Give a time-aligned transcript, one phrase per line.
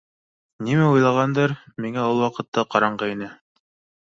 [0.69, 1.53] Нимә уйлағандыр,
[1.85, 3.29] миңә ул ваҡытта ҡараңғы ине.